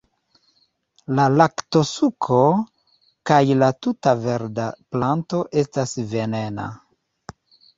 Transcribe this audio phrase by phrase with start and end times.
[1.19, 2.39] La laktosuko
[3.31, 6.67] kaj la tuta verda planto estas venena.